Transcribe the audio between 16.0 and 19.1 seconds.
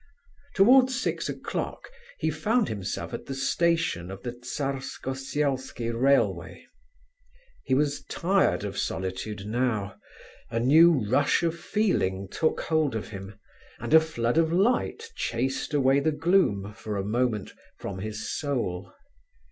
gloom, for a moment, from his soul.